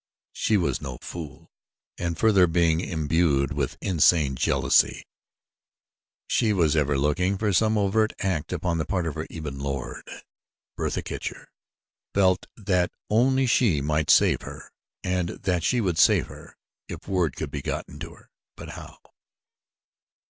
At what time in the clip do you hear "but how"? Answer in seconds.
18.55-18.97